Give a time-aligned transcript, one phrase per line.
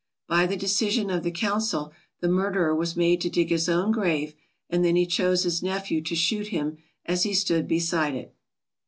[0.27, 4.33] By the decision of the council, the murderer was made to dig his own grave
[4.67, 8.33] and then he chose his nephew to shoot him as he stood beside it.